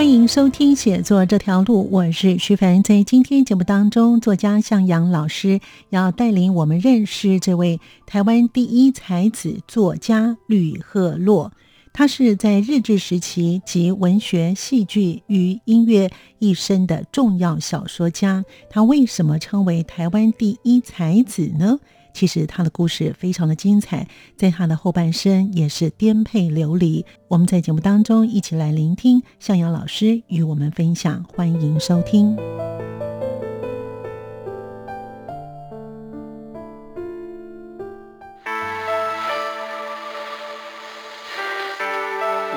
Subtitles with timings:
[0.00, 2.82] 欢迎收听《写作这条路》，我是徐凡。
[2.82, 11.52] 在今天节目当中，作家向阳老师要带领我们认识这位台湾第一才子作家吕赫洛。
[11.92, 18.46] 他是在日治时期集文学、戏剧与音乐一身的重要小说家。
[18.70, 21.78] 他为什么称为台湾第一才子呢？
[22.12, 27.04] 其实他的故事非常的精彩，在他的后半生也是颠沛流离。
[27.28, 32.36] 我们在节目当中一起来聆听向阳老师与我们分享，欢迎收听。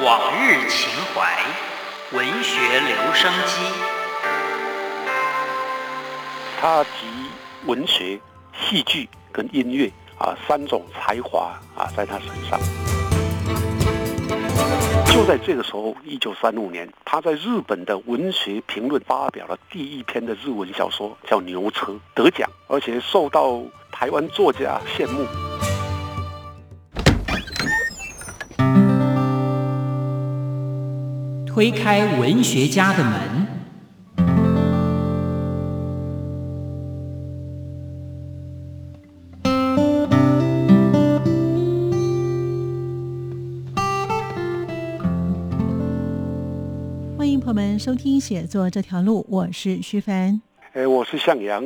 [0.03, 1.37] 往日情怀，
[2.11, 3.61] 文学留声机。
[6.59, 6.89] 他集
[7.65, 8.19] 文学、
[8.53, 9.07] 戏剧。
[9.33, 12.59] 跟音乐啊三种才华啊在他身上，
[15.07, 23.59] 就在这个时候，一九三五年，他在日本的文学评论发表了第一篇的日文小说，叫《牛车》，得奖，而且受到
[23.91, 25.25] 台湾作家羡慕。
[31.45, 33.42] 推开文学家的门。
[47.83, 50.41] 收听写作这条路，我是徐凡。
[50.71, 51.61] 哎，我是向阳。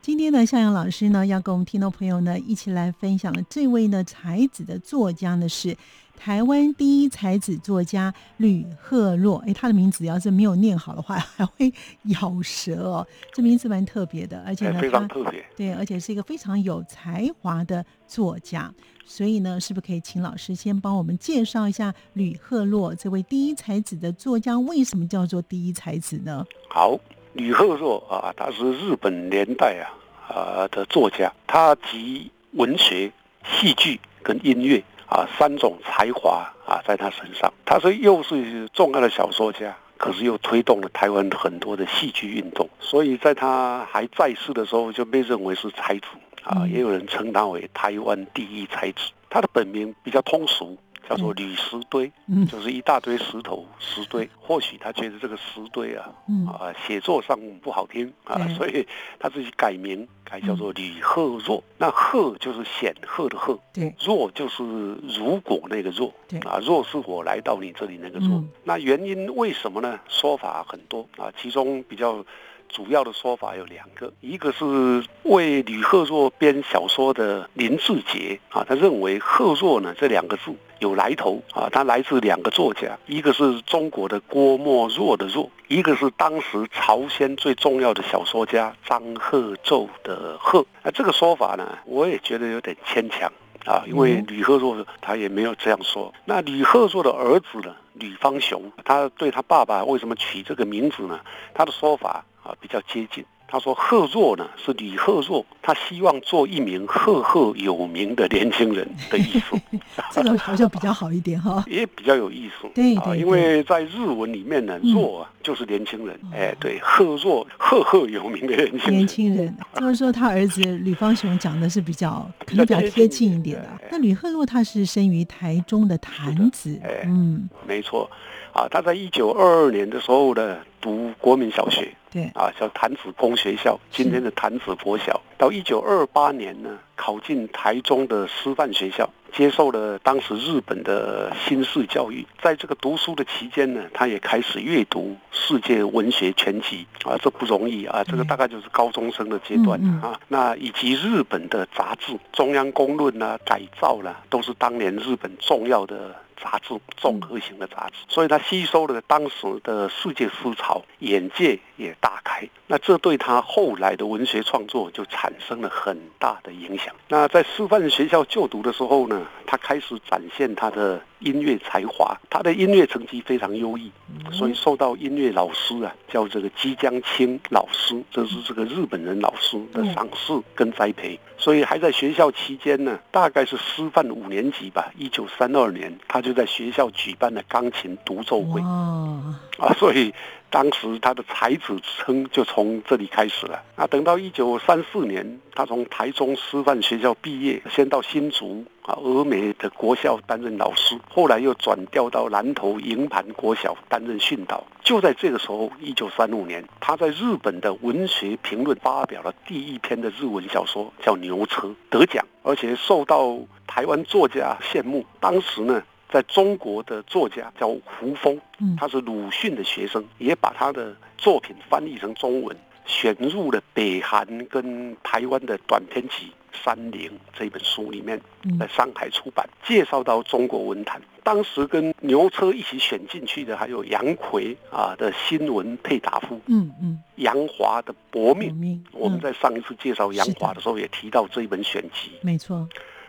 [0.00, 5.76] 今天呢，向阳老师呢要跟我们听众朋友呢一起来分享的这位呢才子的作家呢是
[6.16, 9.36] 台湾第一才子作家吕赫若。
[9.46, 11.70] 哎，他的名字要是没有念好的话，还会
[12.04, 13.06] 咬舌哦。
[13.34, 15.44] 这名字蛮特别的，而且呢，非常特别。
[15.54, 18.72] 对，而且是一个非常有才华的作家。
[19.10, 24.58] 所以呢，是不是可以请老师先帮我们介绍一下吕赫洛这位第一才子的作家？
[24.58, 26.44] 为什么叫做第一才子呢？
[26.68, 26.94] 好，
[27.32, 29.88] 吕赫洛啊，他是日本年代啊
[30.28, 33.10] 啊的作家，他集文学、
[33.44, 37.50] 戏剧跟音乐啊三种才华啊在他身上。
[37.64, 42.66] 他是又是重要的小说家，可是又推动了台湾很多的戏剧运动。
[42.80, 46.06] 所以在他还在世的时候，就被认为是才子。
[46.44, 49.10] 啊，也有人称他为台湾第一才子。
[49.28, 52.12] 他的本名比较通俗，叫做吕石堆，
[52.50, 54.28] 就是一大堆石头石堆。
[54.38, 56.10] 或许他觉得这个石堆啊，
[56.46, 58.86] 啊，写作上不好听啊，所以
[59.18, 61.62] 他自己改名，改叫做吕赫若。
[61.78, 68.44] 那赫就是显赫的赫，对，若就是如果那个若，对啊，若是我来到你这里那个若。
[68.64, 69.98] 那原因为什么呢？
[70.08, 72.24] 说法很多啊，其中比较。
[72.70, 90.64] 主要的说法有两个，一个是为吕赫若编小说的林志杰啊，他认为赫若呢这两个字有来头啊，他来自两个作家，一个是中国的郭沫若的若，一个是当时朝鲜最重要的小说家张鹤宙的鹤。
[90.82, 93.32] 那这个说法呢，我也觉得有点牵强
[93.64, 96.12] 啊，因为吕赫若他也没有这样说。
[96.24, 101.20] 那吕赫若的儿子呢，吕方雄，他对他爸爸为什么取这个名字呢？
[101.54, 102.24] 他的说法。
[102.44, 103.22] 啊，比较接近。
[103.50, 109.58] 他说：“贺若呢，是李贺若，他希望做一名赫赫有名的年轻人的意思。
[110.12, 112.68] 这个好像比较好一点哈， 也比较有意思。
[112.74, 116.20] 对对，因为在日文里面呢，若啊就是年轻人。
[116.30, 118.92] 哎，对，贺若赫赫有名的年轻人。
[118.92, 123.68] 年轻人， 就是说他儿子吕方雄讲的是比较可能比较贴近一点的。
[123.90, 128.10] 那吕赫若他是生于台中的潭子，嗯，没错。
[128.52, 135.20] 啊，他在一九二二年的时候呢，读国民小学。”对啊，叫潭子公学校，今天的潭子国小。
[135.36, 142.26] 到一九二八年呢，考进台中的师范学校，接受了当时日本的新式教育。
[142.40, 150.18] 在这个读书的期间呢，他也开始阅读世界文学全集啊，这不容易啊，这个大概就是高中生的阶段啊。
[150.28, 156.16] 那以及日本的杂志，《中央公论》啊，《改造》啦，都是当年日本重要的。
[156.42, 162.48] 杂志综合型的杂志，所以他吸收了当时的世界思潮，眼界也大开。
[162.66, 166.94] 那这对他后来的文学创作就产生了很大的影响。
[167.08, 173.90] 那在师范学校就读的时候呢，他开始展现他的音乐才华，他的音乐成绩非常优异，
[174.32, 181.18] 所以受到音乐老师啊叫这个姬江清老师，这是这个日本人老师的赏识跟栽培。
[181.36, 188.60] 所以还在学校期间呢，大概是师范五年级吧，一九三二年，他就在学校举办了钢琴独奏会。
[188.60, 190.12] 啊，所以
[190.50, 193.62] 当时他的才子之称就从这里开始了。
[193.76, 204.64] 啊，等到一九三四年，他从台中师范学校毕业，先到新竹啊峨眉的国校担任老师，后来又转调到南投营盘国小担任训导。
[204.82, 215.04] 就在这个时候，一九三五年，他在日本的文学评论发表了第一篇的日文小说，叫《牛车》，得奖，而且受到台湾作家羡慕。
[215.20, 215.82] 当时呢。
[216.10, 218.40] 在中国的作家叫胡风，
[218.78, 222.56] 他是鲁迅的学生，也把他的作品翻译成中文，
[222.86, 226.32] 选入了北韩跟台湾的短篇集
[226.64, 228.18] 《山林》这本书里面，
[228.58, 231.00] 在上海出版，介绍到中国文坛。
[231.22, 238.56] 当时跟牛车一起选进去的还有杨奎啊的新闻配答夫，嗯嗯，杨华的《薄命》，
[238.92, 242.66] 我们在上一次介绍杨华的时候也提到这一本选集，没错。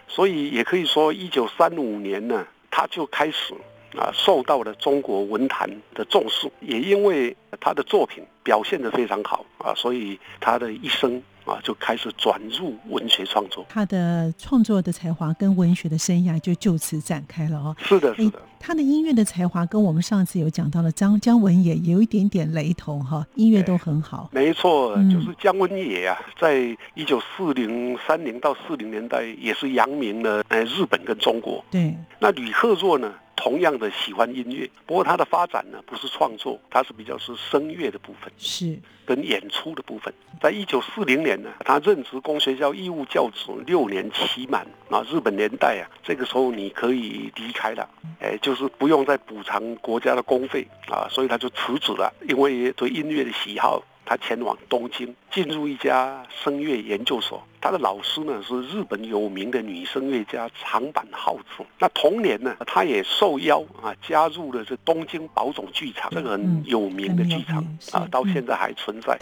[0.10, 2.46] 所以也可以说，一九三五年呢。
[2.71, 3.54] 他就开始
[3.98, 13.66] 啊，受到了中国文坛的重视，也因为他的作品表现得非常好啊，所以他的一生啊就开始转入文学创作。
[13.69, 17.75] 他的创作的才华跟文学的生涯就就此展开了哦。
[17.80, 18.42] 是的，是的。
[18.62, 24.30] 他的音乐的才华跟我们上次有讲到的张姜文也有一点点雷同哈，音乐都很好。
[24.34, 31.63] 没错，就是姜文也啊，在一九四零三零到四零年代也是扬名了呃日本跟中国。
[31.72, 33.13] 对，那吕赫若呢？
[33.39, 40.13] 同样的喜欢音乐，不过他的发展呢不是创作，他是比较是声乐的部分，是跟演出的部分。
[40.41, 47.89] 在一九四零年呢，他任职工学校义务教职六年期满啊，日本年代啊，这个时候你可以离开了，
[48.19, 53.81] 哎，就是不用再补偿国家的公费啊，所以他就辞职了，因为对音乐的喜好。
[54.10, 57.46] 他前往东京，进入一家声乐研究所。
[57.62, 61.64] 他的老师呢是日本有名的女声乐家长坂浩子。
[61.78, 69.16] 那同年呢，他也受邀啊加入了这东京宝冢剧场，这个很有名的剧场啊，到现在还存在。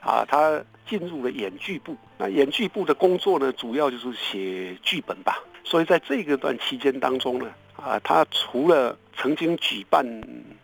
[0.00, 1.96] 啊，他进入了演剧部。
[2.18, 5.38] 那演剧部的工作呢，主要就是写剧本吧。
[5.62, 7.46] 所以在这个段期间当中呢，
[7.76, 10.04] 啊，他除了曾经举办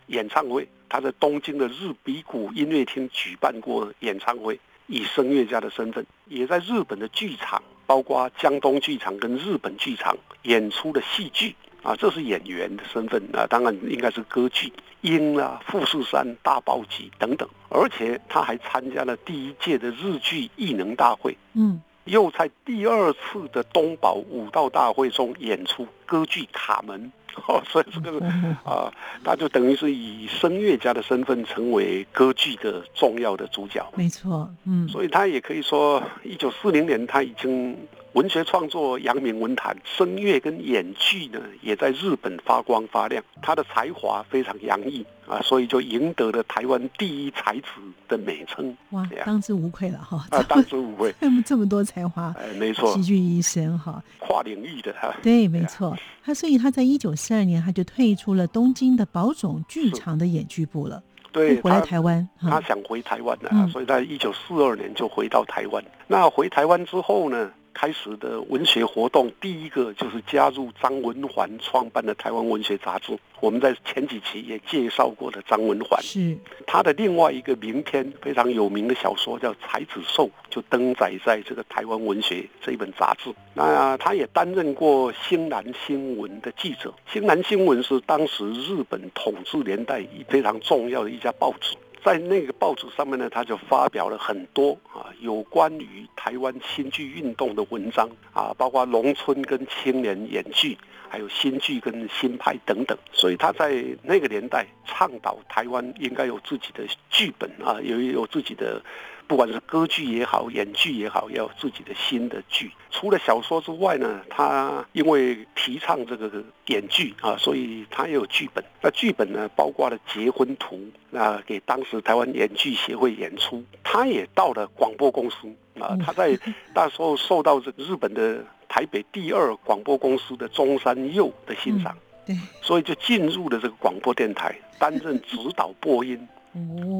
[0.07, 0.67] 演唱会。
[0.93, 11.55] 他在东京的日比谷音乐厅举办过演唱会，以声乐家的身份，也在日本的剧场，包括江东剧场跟日本剧场演出的戏剧。
[11.81, 14.67] 啊，这是演员的身份啊，当然应该是歌剧
[15.01, 27.01] 《鹰》啊、《富士山大暴击》等等，而且他还参加了第一届的日剧艺能大会，嗯，又在第二次的东宝武道大会中演出歌剧《卡门》。
[27.47, 28.25] 哦，所以这个
[28.63, 28.91] 啊，
[29.23, 33.85] 他就等于是以声乐家的身份成为歌剧的重要的主角。
[33.95, 37.77] 没错，嗯，所以他也可以说，一九四零年他已经。
[38.13, 43.23] 文学创作扬名文坛，声乐跟演剧呢，也在日本发光发亮。
[43.41, 47.65] 他的才华非常洋溢啊，所以就赢得了台湾第一才子
[48.07, 48.75] 的美称。
[48.91, 50.27] 哇，当之无愧了哈！
[50.29, 51.11] 啊， 当之无愧，
[51.43, 55.11] 这么多才华，哎，没错，集聚一身哈，跨领域的哈。
[55.23, 55.97] 对，没错。
[56.23, 61.01] 他所以他在一九四二年他就退出了东京的宝冢剧场的演剧部了，
[61.31, 62.29] 对，回来台湾。
[62.39, 65.83] 他想回台湾的，所以在一九四二年就回到台湾。
[66.07, 67.49] 那回台湾之后呢？
[67.73, 73.17] 开始的文学活动，第一个就是加入张文环创办的台湾文学杂志。
[73.39, 83.33] 我们在前几期也介绍过的张文环，是他的另外一个名篇非常有名的小说叫《才子寿》，就登载在这个台湾文学这一本杂志。
[83.53, 91.75] 那他也担任过《新南新闻》的记者，《新南新闻》是当时日本统治年代非常重要的一家报纸。
[92.03, 100.77] 在那个报纸上面呢，他就发表了很多啊有关于台湾新剧运动的文章啊，包括农村跟青年演剧，
[101.09, 102.97] 还有新剧跟新派等等。
[103.11, 108.81] 所以他在那个年代倡导台湾应该有自己的剧本啊，有有自己的。
[109.27, 112.71] 不管是歌剧也好，演剧也好，要有自己的新的剧。
[112.91, 118.63] 除了小说之外呢，他因为提倡这个演剧啊，所以他也有剧本。
[118.81, 120.75] 那剧本呢，包括了《结婚图》，
[121.09, 123.63] 那给当时台湾演剧协会演出。
[123.83, 125.47] 他也到了广播公司
[125.79, 126.37] 啊，他在
[126.75, 136.27] 那时候受到这个日本的台北第二广播公司的中山佑的欣赏，对，所以就进入了这个广播电台，担任指导播音。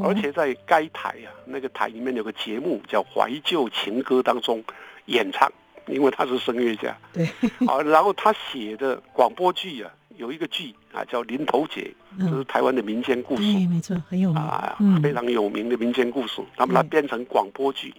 [0.04, 4.64] 而且在该台啊，那个台里面有个节目叫《怀旧情歌》当中
[5.06, 5.52] 演唱，
[5.88, 6.98] 因为他是声乐家。
[7.14, 7.26] 对，
[7.68, 11.82] 啊，然后他写的广播剧啊，有一个剧啊，叫《林头姐》，
[12.18, 16.42] 嗯这是台湾的民间故事对，没错，很有名啊，嗯，非常有名的民间故事。
[16.58, 17.94] 那么它对编成广播剧，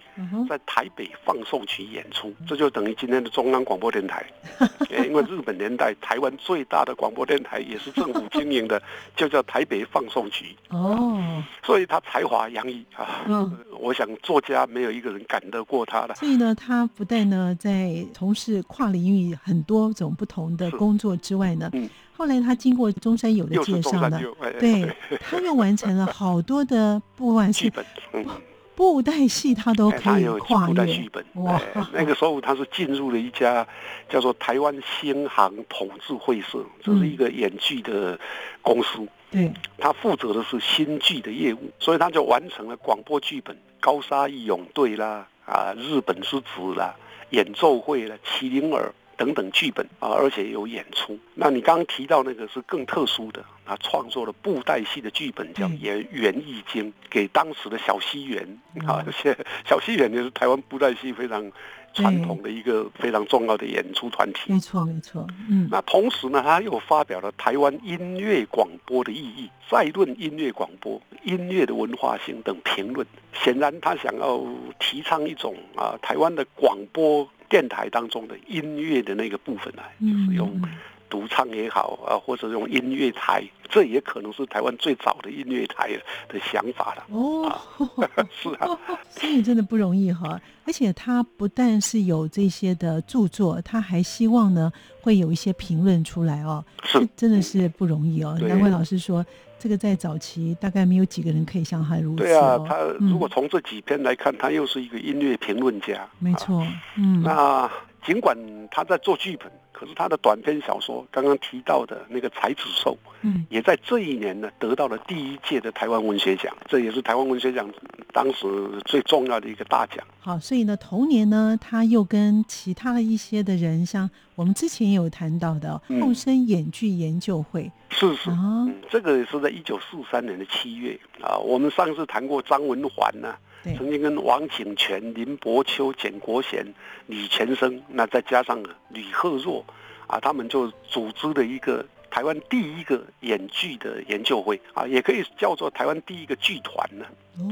[0.49, 4.25] 在台北放送区演出，这就等于今天的中央广播电台。
[5.05, 8.81] 因为日本年代台湾最大的广播电台也是政府经营的，
[9.15, 13.25] 就叫台北放送局，哦，所以他才华洋溢啊。
[13.27, 13.57] 嗯。
[13.77, 16.15] 我想作家没有一个人赶得过他的。
[16.15, 24.21] 所以呢，他不但呢在从事跨领域很多种不同的工作之外呢，嗯后来他经过中山友的介绍呢，
[24.59, 28.25] 对，他又完成了好多的，不管是剧本，嗯，
[28.73, 31.09] 布袋戏，他都可以有跨越布袋剧。
[31.11, 31.25] 本。
[31.35, 33.67] 哇哎，那个时候他是进入了一家
[34.07, 38.17] 叫做台湾星航统治会社，这是一个演剧的
[38.61, 39.05] 公司。
[39.29, 46.95] 对，他负责的是新剧的业务，所以他就完成了广播剧本《高沙义勇队》啦，啊，日本之子啦，
[47.31, 51.17] 演奏会啦，麒麟儿等等剧本啊，而且有演出。
[51.33, 58.43] 那你刚刚提到那个是更特殊的，他创作了布袋戏的剧本，叫《嗯演园艺经》，给当时的小西园
[58.87, 61.51] 啊嗯，现小西园就是台湾布袋戏非常
[61.93, 64.51] 传统的一个非常重要的演出团体。
[64.51, 73.07] 没错没错，嗯，那同时呢，他又发表了台湾音乐广播的意义，再论音乐广播、音乐的文化性等评论。
[73.33, 74.41] 显然，他想要
[74.79, 80.69] 提倡一种啊，台湾的广播电台当中的音乐的那个部分啊，就是用嗯
[81.07, 85.89] 独唱也好啊，或者用音乐台，这也可能是台湾最早的音乐台
[86.27, 87.05] 的想法了。
[87.09, 87.55] 哦，
[88.31, 88.67] 是啊，
[89.11, 90.41] 所以真的不容易哈。
[90.65, 98.35] 而且他不但是有这些的著作，他还希望呢会有一些评论出来哦，是真的是不容易哦。
[98.39, 99.23] 对难怪老师说，
[99.57, 102.25] 这个在早期大概没有几个人可以像他如此、哦。
[102.25, 105.97] 对啊，他嗯如果从这几篇来看，他又是一个音乐评论家。
[105.97, 106.65] 啊没错，
[106.97, 107.69] 嗯，那
[108.05, 108.37] 尽管
[108.69, 117.67] 他在做剧本，可是他的短篇小说刚刚提到的那个《才子寿》，嗯也在这一年呢得到了第一届的台湾文学奖，这也是台湾文学奖
[118.15, 118.47] 当时
[118.85, 119.97] 最重要的一个大奖。
[120.21, 131.37] 好，所以呢，同年呢，他又跟其他的一些的人，像我们之前也有谈到的嗯后生演剧研究会是是，啊，嗯，这个也是在一九四三年的七月啊。
[131.37, 136.65] 我们上次谈过张文环呢、对，曾经跟王景泉、林伯秋、简国贤、
[137.07, 139.61] 李全生，那再加上吕赫若，
[140.07, 147.05] 啊，他们就组织了一个台湾第一个演剧的研究会啊，也可以叫做台湾第一个剧团呢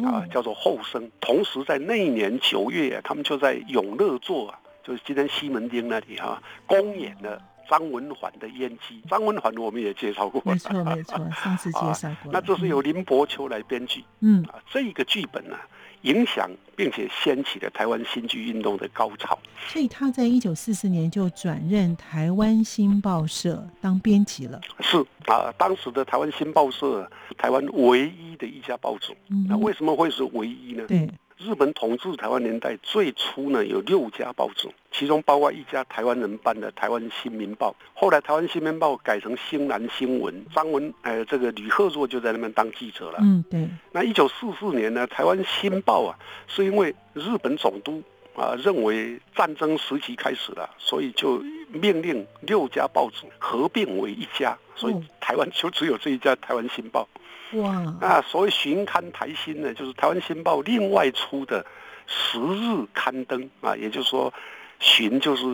[0.07, 1.11] 啊哦，，叫做后生。
[1.19, 9.01] 同时在那一年九月啊，他们就在永乐座啊，就是今天西门町那里哈、公演了张文环的《燕姬》。
[9.09, 14.05] 张文环我们也介绍过，没错没错，上次 介绍过了、那这是由林伯秋来编剧。
[14.21, 15.57] 嗯啊，这个剧本呢、
[16.03, 19.37] 影响并且掀起了台湾新剧运动的高潮。
[19.67, 24.61] 所以他在一九四四年就转任台湾新报社当编辑了。
[24.79, 29.13] 是啊，当时的台湾新报社，台湾唯一的一家报纸。
[29.29, 30.83] 嗯那为什么会是唯一呢？
[30.87, 43.17] 对，日本统治台湾年代最初呢，有六家报纸，其中包括一家台湾人办的《台湾新民报》，后来《台湾新民报》改成《新南新闻》，张文呃这个吕赫若就在那边当记者了。
[43.21, 48.01] 嗯对，那一九四四年呢，台湾新报啊，是因为日本总督
[48.35, 57.07] 啊认为战争时期开始了，所以就命令六家报纸合并为一家，所以哦台湾就只有这一家台湾新报。
[57.53, 61.65] 哇，那所谓巡刊台新呢，就是台湾新报另外出的
[62.07, 64.33] 十日刊登啊，也就是说。
[64.79, 65.45] 巡就是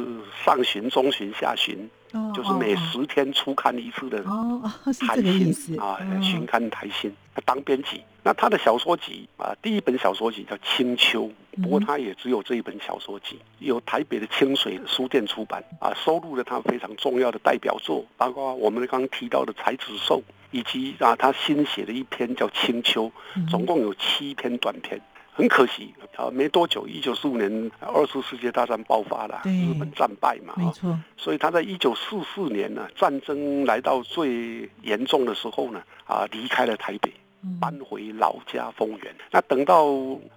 [0.43, 7.13] 上旬、中旬、下旬，哦就是每哦十天出刊一次的哦哦是台这个意新思啊哦，巡刊台新
[7.45, 8.01] 当编辑。
[8.23, 11.23] 那他的小说集啊，第一本小说集叫《青秋》，
[11.63, 20.17] 不过嗯他也只有这一本小说集，由台北的清水书店出版啊，收录了他非常重要的代表作，包括我们刚刚提到的《才子寿》，
[20.51, 23.47] 以及啊他新写的一篇叫《青秋》，嗯。
[23.47, 24.99] 总共有七篇短篇。
[25.31, 30.59] 很可惜啊，没多久，一九四五年二次世界大战爆发了，日本战败嘛，啊。
[30.59, 37.28] 没错，所以他在一九四四年呢，战争来到最严重的时候呢，啊，离开了台北，嗯
[37.59, 39.15] 搬回老家丰原。
[39.31, 39.85] 那等到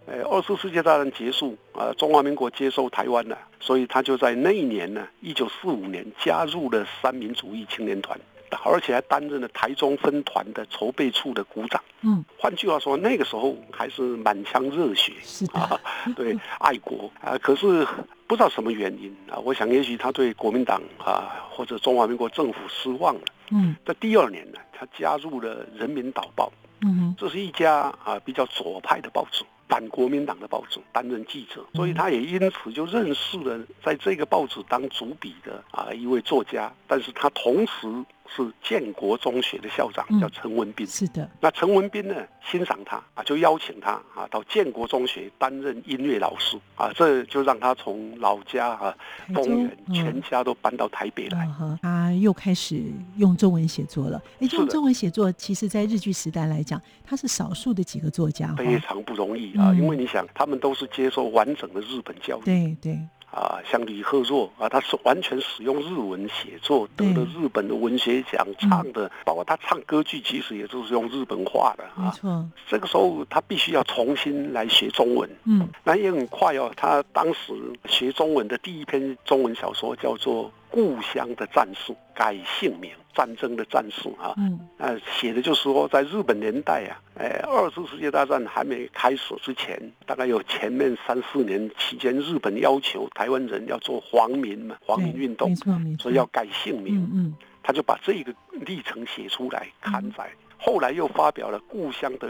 [0.07, 8.19] 呃二次世界大战结束，啊，中华民国接收台湾了，所以他就在那一年呢，一九四五年加入了三民主义青年团，
[8.65, 11.83] 而且还担任了台中分团的筹备处的股长。
[12.03, 15.81] 嗯，换句话说，那个时候还是满腔热血，是的啊，
[16.17, 17.39] 对，爱国啊。
[17.39, 17.87] 可是
[18.27, 23.23] 不知道什么原因啊，我想也许他对国民党啊或者中华民国政府失望了。
[23.51, 26.51] 嗯在第二年呢，他加入了《人民导报》，
[26.87, 37.87] 嗯这是一家啊比较左派的报纸，反国民党的报纸，担任记者，所以他也因此就认识了在这个报纸当主笔的啊一位作家，但是他同时
[38.29, 40.87] 是建国中学的校长，嗯叫陈文斌。
[40.87, 42.15] 是的，那陈文斌呢，
[42.45, 48.95] 欣赏他啊，就邀请他啊到建国中学担任音乐老师啊，这就让他从老家啊
[49.27, 51.49] 台中丰原嗯全家都搬到台北来。
[51.83, 52.83] 他又开始
[53.17, 54.23] 用中文写作了。
[54.41, 58.55] 哎，是的用中文写作，其实在日据时代来讲，他是少数的几个作家。
[58.57, 62.99] 非常不容易啊，嗯因为你想，他们都是接受完整的日本教育对对，
[63.33, 72.05] 啊，像李贺若啊，他是完全使用日文写作，得了日本的文学奖，唱的，包括他唱歌剧，其实也就是用日本话的啊。
[72.05, 76.71] 没错，这个时候他必须要重新来学中文，嗯那也很快哦。
[76.77, 77.55] 他当时
[77.87, 84.35] 学中文的第一篇中文小说叫做《故乡的战术》，改姓名，战争的战术啊。
[84.39, 95.55] 嗯呃，写的就是说，在日本年代啊，呃，二次世界大战还没开始之前，大概有前面三四年期间，日本要求台湾人要做皇民嘛，皇民对运动
[95.99, 96.97] 所以要改姓名。
[96.97, 100.29] 嗯嗯他就把这个历程写出来刊载。
[100.59, 102.29] 后来又发表了《故乡的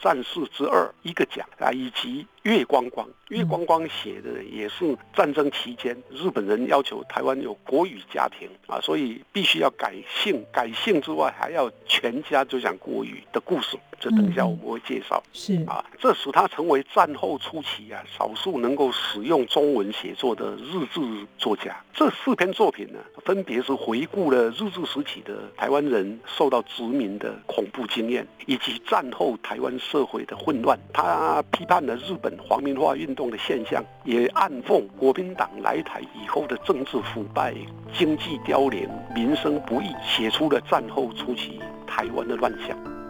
[0.00, 3.06] 战士之二》一个奖啊，以及《月光光》。
[3.28, 13.78] 月光光写的也是战争期间日本人要求台湾有国语家庭啊，所以必须要改姓，改姓之外还要全家就讲国语的故事。
[13.98, 15.22] 这等一下我们会介绍。
[15.32, 21.00] 是啊，这使他成为战后初期啊少数能够使用中文写作的日志
[21.38, 21.74] 作家。
[21.94, 30.78] 这四篇作品呢，分别是回顾了日治时期的台湾人受到殖民的恐怖经验，以及战后台湾社会的混乱。
[30.92, 37.54] 他批判了日本皇民化运动的现象，也暗讽国民党来台以后的政治腐败、
[37.92, 43.01] 经济凋零、民生不易，写出了战后初期台湾的乱象。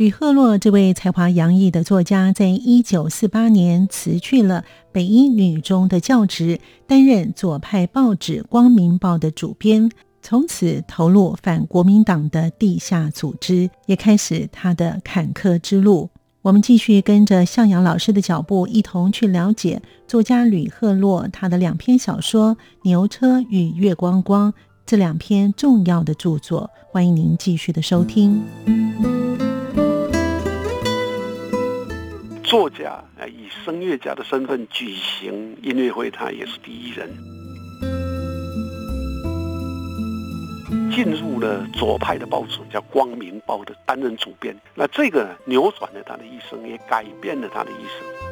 [0.00, 9.90] 吕赫洛这位才华洋溢的作家，在一九四八年辞去了北一女中的教职，担任左派报纸《光明报》的主编，
[10.22, 16.08] 从此投入反国民党的地下组织，也开始他的坎坷之路。
[16.40, 24.50] 我们继续跟着向阳老师的脚步，一同去了解作家吕赫洛他的两篇小说《牛车》与《月光光》
[24.86, 26.70] 这两篇重要的著作。
[26.90, 28.42] 欢迎您继续的收听。
[32.50, 37.08] 作家呃以声乐家的身份举行音乐会，他也是第一人。
[40.90, 44.52] 进入了左派的报纸，叫《光明报》的担任主编。
[44.74, 48.29] 那这个扭转了他的一生，也改变了他的一生。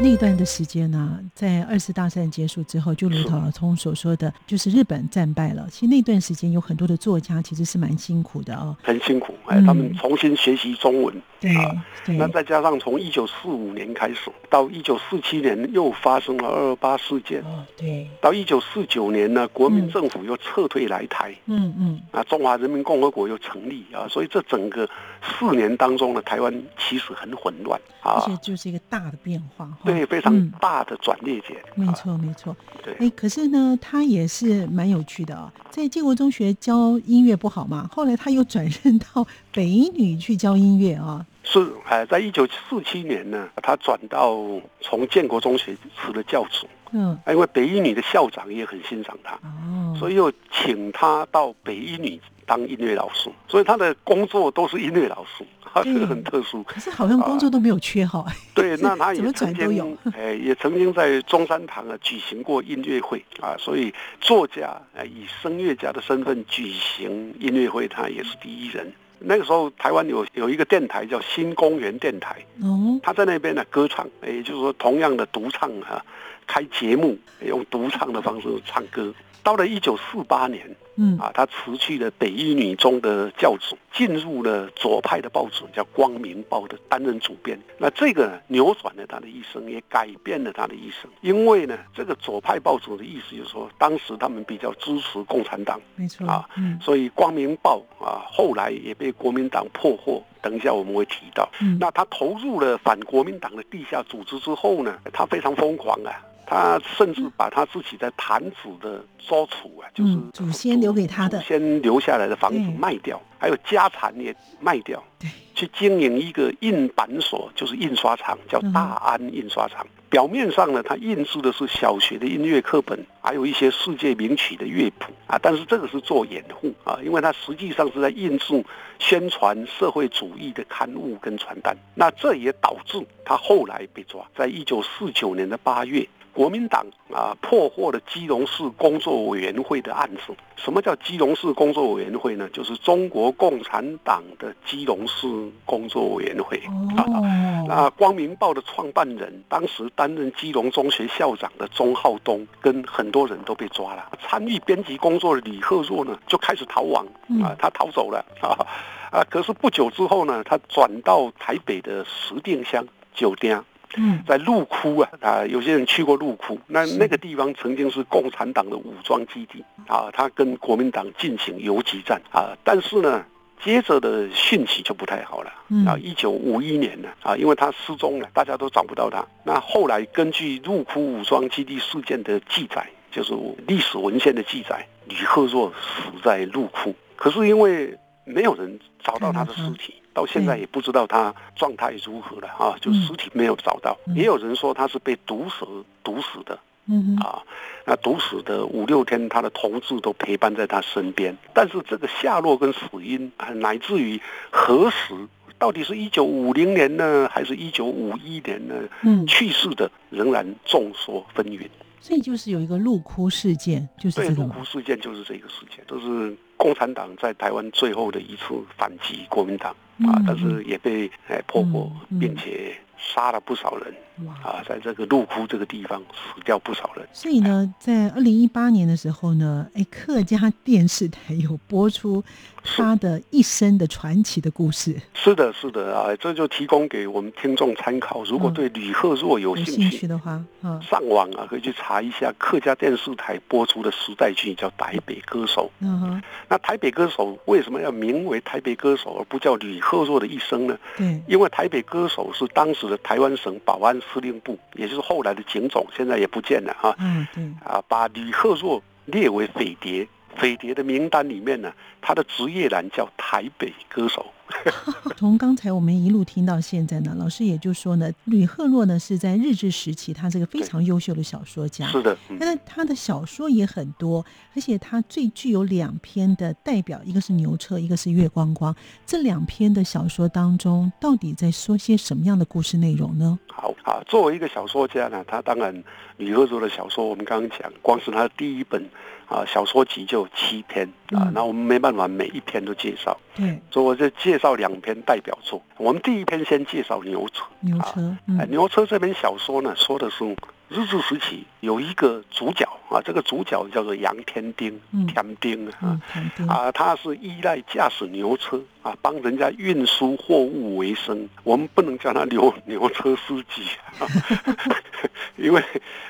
[0.00, 5.66] 那段的时间呢、在二次大战结束之后，就如陶老聪所说的，就是日本战败了。
[5.70, 8.76] 其实那段时间有很多的作家其实是蛮辛苦的哦。
[8.82, 11.14] 很辛苦，哎嗯，他们重新学习中文。
[11.40, 24.88] 对啊对，那再加上从一九四五年开始，到一九四七年又发生了二二八事件，哦对，到一九四九年呢，国民嗯政府又撤退来台，嗯嗯，啊，中华人民共和国又成立啊，所以这整个
[25.22, 29.87] 四年当中呢，台湾其实很混乱而啊，且就是一个大的变化哈。
[29.94, 31.58] 对，非常嗯大的转捩点。
[31.74, 32.56] 没啊，错没错。
[32.82, 41.24] 对，哎，可是呢，他也是蛮有趣的啊、在建国中学教音乐不好嘛，后来他又转任到北一女去教音乐啊。
[41.42, 44.36] 是哎，在一九四七年呢，他转到
[44.82, 56.62] 从建国中学辞了教主，嗯，因为北一女的校长也很欣赏他，哦，所以又请他到北一女当音乐老师，所以他的工作都是音乐老师， 啊，这个很特殊。
[56.64, 58.24] 可是好像工作都没有缺哈。
[58.54, 68.90] 对， 那他也曾转都有经，哎，也曾经在中山堂啊举行过音乐会啊，所以作家啊以声乐家的身份举行音乐会，他也是第一人。
[69.20, 76.02] 那个时候，台湾有有一个电台叫新公园电台，哦，他在那边呢歌唱，哎也就是说同样的独唱啊，
[76.46, 79.12] 开节目用独唱的方式唱歌。
[79.42, 80.68] 到了一九四八年，
[81.00, 87.56] 嗯啊，他辞去了北一女中的教职，进入了左派的报纸叫《光明报》的担任主编。
[87.78, 91.08] 那这个扭转了他的一生，也改变了他的一生。
[91.20, 100.22] 因为呢，这个左派报纸的意思就是说，当时他们比较支持共产党，没错啊，嗯所以《光明报》啊后来也被国民党破获。
[100.40, 101.48] 等一下我们会提到。
[101.60, 106.12] 嗯，那他投入了反国民党的地下组织之后呢，他非常疯狂啊。
[106.50, 119.86] 他甚至把他自己在坛子的租处啊，就是嗯祖先留给他的祖先留下来的房子卖掉，还有家产也卖掉，对，去经营一个印版所，就是印刷厂，叫大安印刷厂。
[120.08, 125.38] 表面上呢，它印制的是小学的音乐课本，还有一些世界名曲的乐谱啊。
[125.42, 128.64] 但是这个是做掩护啊，因为它实际上是在印制
[128.98, 131.76] 宣传社会主义的刊物跟传单。
[131.94, 136.08] 那这也导致他后来被抓，在一九四九年的八月。
[136.38, 140.32] 国民党啊破获了基隆市工作委员会的案子。
[140.54, 142.48] 什么叫基隆市工作委员会呢？
[142.52, 145.26] 就是中国共产党的基隆市
[145.64, 146.62] 工作委员会。
[146.96, 147.66] 哦。
[147.66, 154.12] 那光明报的创办人，当时担任基隆中学校长的钟浩东，跟很多人都被抓了。
[154.20, 157.04] 参与编辑工作的李鹤若呢，就开始逃亡
[157.42, 158.54] 啊，他逃走了啊
[159.10, 159.26] 啊！
[159.28, 163.60] 可是不久之后呢，他转到台北的石碇乡酒店。
[163.96, 173.24] 嗯，在陆窟啊啊，有些人去过陆窟，那那个地方曾经是共产党的武装基地啊，他跟国民党进行游击战啊，但是呢，
[173.62, 175.50] 接着的讯息就不太好了
[175.86, 175.96] 啊。
[175.98, 179.26] 一九五一年呢啊，因为他失踪了，大家都找不到他。
[179.42, 183.32] 那后来根据入库武装基地事件的记载，就是
[183.66, 189.94] 历史文献的记载，李鹤若死在入库，可是因为没有人找到他的尸体。
[190.18, 193.96] 到现在也不知道他状态如何了啊，就尸体没有找到。
[194.16, 195.64] 也有人说他是被毒蛇
[196.02, 197.40] 毒死的，嗯啊，
[197.86, 201.36] 那毒死的五六天，他的同志都陪伴在他身边。
[201.54, 205.14] 但是这个下落跟死因，乃至于何时，
[205.56, 208.74] 到底是一九五零年呢，还是一九五一年呢？
[209.02, 211.68] 嗯，去世的仍然众说纷纭。
[212.00, 219.74] 所以就是有一个入窟事件，就是这个鹿窟事件，就是这个事件，就是共产党在台湾最后的一次反击国民党。
[220.06, 223.94] 啊，但是也被哎破获，并且杀了不少人。
[224.42, 227.06] 啊，在这个鹿窟这个地方死掉不少人。
[227.12, 232.24] 所以呢，在二零一八年的时候呢，哎，客家电视台有播出
[232.62, 235.00] 他的一生的传奇的故事。
[235.14, 238.24] 是的，是的啊，这就提供给我们听众参考。
[238.24, 245.70] 如果对吕赫若有兴趣的话，嗯，上网啊可以去查一下客家电视台播出的时代剧，叫《台北歌手》。
[245.84, 250.76] 嗯哼，那《台北歌手》为什么要名为《台北歌手》而不叫吕赫若的一生呢？
[250.96, 253.98] 对，因为《台北歌手》是当时的台湾省保安。
[254.12, 256.94] 司令部，也就是后来的警总，现在也不见了啊。
[256.98, 257.56] 嗯，嗯。
[257.64, 264.32] 啊，把吕赫若列为匪谍，匪谍的名单里面呢，他的职业栏叫台北歌手。
[265.16, 271.86] 从刚才我们一路听到现在呢，老师也就说呢，吕赫洛呢是在日治时期，他是个非常优秀的小说家。
[271.88, 278.74] 是的，那他的小说也很多，而且他最具有两篇的代表，一个是牛车，一个是月光光。
[279.04, 283.38] 这两篇的小说当中，到底在说些什么样的故事内容呢？
[283.48, 285.82] 好啊，作为一个小说家呢，他当然
[286.16, 288.88] 吕赫洛的小说，我们刚刚讲，光是他的第一本。
[289.28, 295.60] 啊，小说集就七篇啊，那我们没办法每一篇都介绍，对，所以我就介绍两篇代表作。
[295.76, 298.16] 我们第一篇先介绍牛车，牛车，
[298.48, 300.36] 牛车这篇小说呢，说的是
[300.68, 306.00] 日治时期有一个主角啊，这个主角叫做杨天丁，天丁啊，
[306.46, 308.60] 啊，他是依赖驾驶牛车。
[308.80, 313.66] 啊，帮人家运输货物为生，我们不能叫他牛牛车司机，
[315.36, 315.62] 因为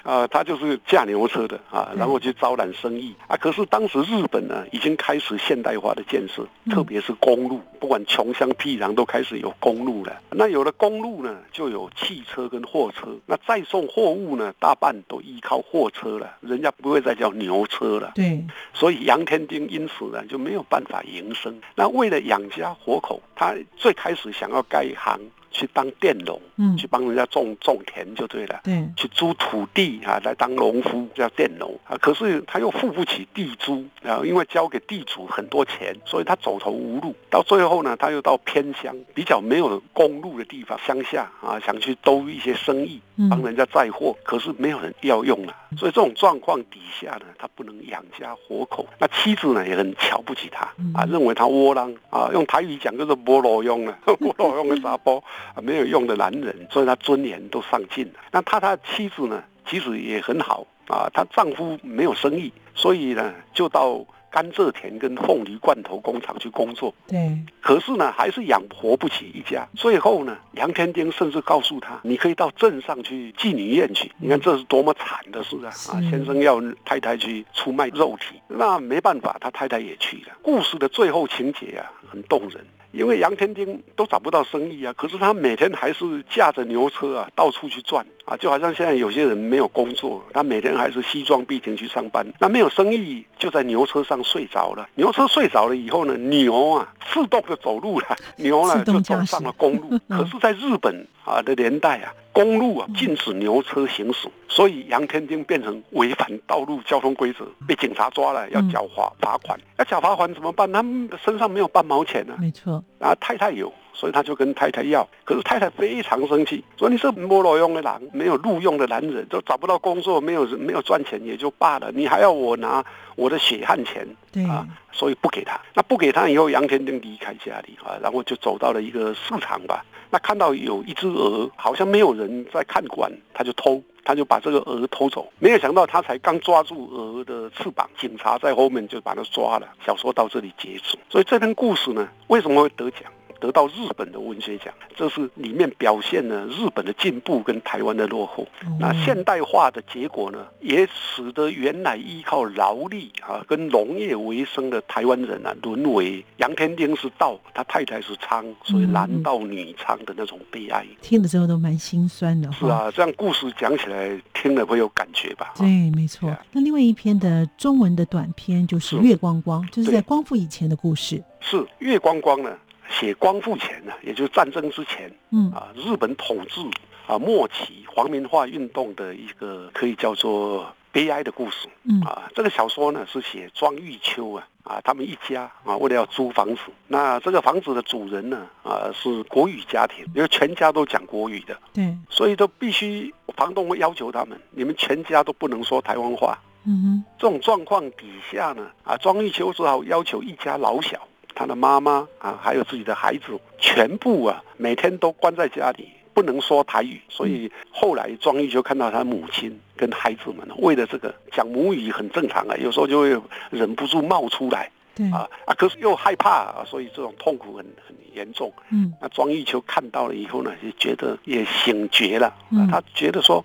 [0.03, 3.37] 啊，他就是驾牛车的啊，然后去招揽生意啊。
[3.38, 10.21] 可是当时日本呢，已经开始现代化的建设，特别是公路，不管穷乡僻壤都开始有公路了。
[10.31, 13.16] 那有了公路呢，就有汽车跟货车。
[13.25, 18.13] 那再送货物呢，大半都依靠货车了，人家不会再叫牛车了。
[18.15, 21.61] 对，所以杨天丁因此呢就没有办法营生。
[21.75, 22.75] 那为了养家。
[22.85, 25.19] 活口，他最开始想要盖一行。
[25.51, 31.97] 去当佃农，嗯，去帮人家种种田就对了，对，去租土地啊，来当农夫叫佃农啊。
[31.99, 37.15] 可是他又付不起地租啊，因为交给地主很多钱，所以他走投无路。
[37.31, 45.55] 到最后呢，他又到偏乡比较没有公路的地方，乡下啊，想去兜一些生意，帮人家载货，可是没有人要用啊。
[45.77, 48.87] 所以这种状况底下呢，他不能养家活口。
[48.99, 55.23] 那妻子呢也很瞧不起他啊，认为他窝囊啊，用台语讲就是菠萝用了， 菠萝用的 沙包。
[55.55, 58.20] 啊，没有用的男人，所以他尊严都丧尽了。
[58.31, 61.09] 那他他妻子呢，其实也很好啊。
[61.12, 66.94] 她丈夫没有生意，所以呢，就到甘蔗田跟凤梨罐头工厂去工作。
[67.07, 67.38] 对。
[67.61, 69.66] 可是呢，还是养活不起一家。
[69.74, 75.68] 最后呢，杨天丁甚至告诉他：“你可以到镇上去妓女院去。”你看这是多么惨的事啊！
[75.68, 80.37] 啊，先生要太太去出卖肉体，那没办法，他太太也去了。
[80.42, 82.64] 故事的最后情节啊，很动人。
[82.99, 88.05] 因为杨天丁都找不到生意啊，可是他每天还是驾着牛车啊到处去转。
[88.29, 94.87] 啊，就好像现在有些人没有工作，他每天还是西装笔挺去上班，那没有生意就在牛车上睡着了。
[94.97, 99.99] 牛车睡着了以后呢，牛啊自动的走路了，牛呢就走上了公路。
[100.09, 102.12] 可是，在日本啊的年代啊。
[102.31, 109.59] 公路啊，禁止牛车行驶，所以杨天丁变成违反道路交通规则，被警察抓了，要缴罚罚款。
[109.77, 110.71] 要缴罚款怎么办？
[110.71, 112.37] 他们身上没有半毛钱呢。
[112.38, 115.07] 没错，啊，太太有，所以他就跟太太要。
[115.25, 122.85] 可是太太非常生气，说你是没路用的狼，没有录用的男人，都找不到工作，没有没有赚钱也就罢了，你还要我拿
[123.17, 124.07] 我的血汗钱？
[124.31, 125.61] 对啊，所以不给他。
[125.75, 129.85] 那不给他以后，杨天丁离开家里啊，然后就走到了一个市场吧。
[130.11, 135.31] 那看到有一只鹅，好像没有人在看管，他就偷，他就把这个鹅偷走。
[135.39, 139.69] 没有想到他才刚抓住鹅的翅膀，警察在后面就把他抓了。
[139.85, 140.97] 小说到这里结束。
[141.11, 143.03] 所以这篇故事呢，为什么会得奖？
[143.40, 148.46] 得到日本的文学奖，这是里面表现了日本的进步跟台湾的落后。
[148.81, 160.87] 那现代化的结果呢，也使得原来依靠劳力啊跟农业为生的台湾人啊，沦为杨天丁是道，他太太是娼，所以男盗女娼的那种悲哀。
[161.01, 162.51] 听了之后都蛮心酸的。
[162.53, 165.53] 是啊，这样故事讲起来听了会有感觉吧？
[165.57, 166.37] 对，没错。
[166.53, 171.22] 那另外一篇的中文的短篇就是《月光光》，就是在光复以前的故事。
[171.40, 172.51] 是《月光光》呢。
[172.88, 175.51] 写光复前呢，也就是战争之前，嗯。
[175.53, 176.61] 啊，日本统治
[177.07, 182.01] 啊末期皇民化运动的一个可以叫做悲哀的故事，嗯。
[182.03, 201.07] 啊，这个小说呢是写庄玉秋啊啊他们一家啊为了要租房子，那这个房子的主人呢啊是国语家庭，因为全家都讲国语的，对，所以都必须房东会要求他们，你们全家都不能说台湾话，嗯哼，这种状况底下呢啊庄玉秋只好要求一家老小。
[201.38, 207.01] 他的妈妈啊，还有自己的孩子，全部啊，每天都关在家里，不能说台语。
[207.09, 213.16] 所以后来庄玉就看到他母亲跟孩子们，为了这个讲母语很正常啊，有时候就会
[213.51, 214.68] 忍不住冒出来。
[214.96, 218.53] 对啊啊，可是又害怕啊，所以这种痛苦很很严重。
[218.70, 222.27] 嗯，那庄玉秋看到了以后呢，就觉得也醒觉了。
[222.51, 223.44] 啊，他觉得说。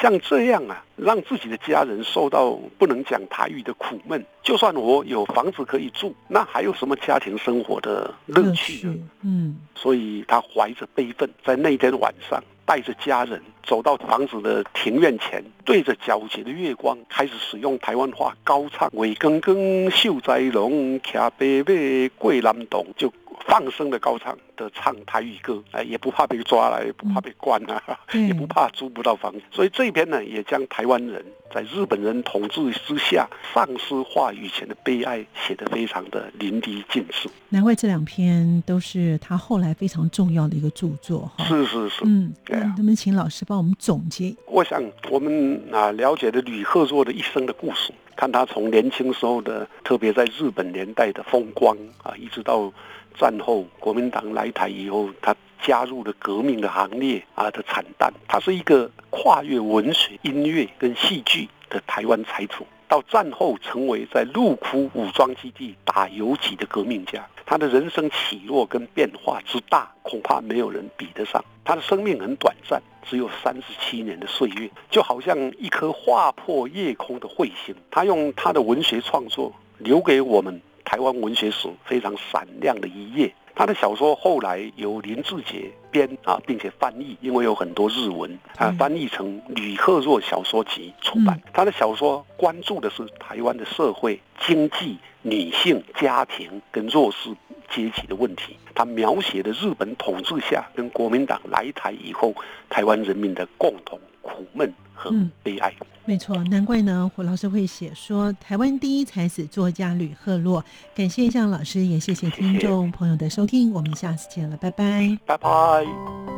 [0.00, 8.94] 像这样啊，让自己的家人受到不能讲台语的苦闷，就算我有房子可以住，那还有什么家庭生活的乐趣呢？
[9.22, 23.12] 嗯，所以他怀着悲愤，在那天晚上，带着家人走到房子的庭院前，对着皎洁的月光，开始使用台湾话高唱：“伟更更秀在龙，骑白马过南洞。”就
[23.46, 29.40] 放声的高唱的唱台语歌，哎，也不怕被抓来，也不怕被关啊，也不怕租不到房子。
[29.50, 37.28] 所以这一篇呢，也将台湾人在日本人统治之下丧失话语权的悲哀写得非常的淋漓尽致。
[37.48, 41.44] 难怪这两篇都是他后来非常重要的一个著作哈。
[41.44, 42.62] 是是是，嗯，对啊。
[42.62, 44.34] 能不能请老师帮我们总结？
[44.46, 52.72] 我想我们啊了解的吕赫若的一生的故事，看他从年轻时候的，特别在日本年代的风光啊，一直到。
[53.18, 58.12] 战后国民党来台以后，他加入了革命的行列啊的惨淡。
[58.28, 62.56] 他是一个跨越文学、音乐跟戏剧的台湾才子。
[62.86, 67.26] 到战后成为在陆库武装基地打游击的革命家。
[67.46, 71.42] 他的人生起落跟变化之大，恐怕没有人比得上。
[71.64, 77.74] 他的生命很短暂，只有三十七年的岁月，就好像一颗划破夜空的彗星。
[77.90, 80.60] 他用他的文学创作留给我们。
[80.84, 83.34] 台湾文学史非常闪亮的一页。
[83.56, 91.40] 他的小说后来由林志杰编啊，并且翻译，因为有很多日文啊，翻译成《吕赫若小说集》出版。
[91.52, 97.30] 他的小说关注的是台湾的社会、经济、女性、家庭跟弱势
[97.70, 98.56] 阶级的问题。
[98.74, 102.34] 他描写的日本统治下跟国民党来台以后，
[102.68, 105.72] 台湾人民的共同苦闷和悲哀。
[106.06, 107.10] 没错，难怪呢。
[107.14, 110.62] 胡老师会写说台湾第一才子作家吕赫洛，
[110.94, 116.33] 感谢向老师，也谢谢听众朋友的收听，我们下次见了，拜拜，拜拜。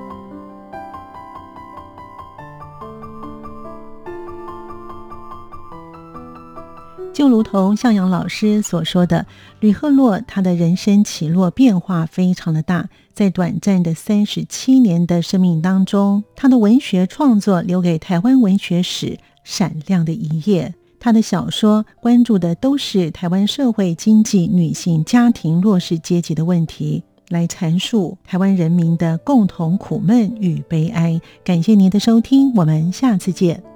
[7.16, 9.24] 就如同向阳老师所说的，
[9.60, 20.74] 吕赫洛他的人生起落变化非常的大，在短暂的三十七年的生命当中，他的文学创作留给台湾文学史闪亮的一页。
[21.00, 31.18] 他的小说关注的都是台湾社会经济、女性、家庭、弱势阶级的问题，来阐述台湾人民的共同苦闷与悲哀。
[31.42, 33.75] 感谢您的收听，我们下次见。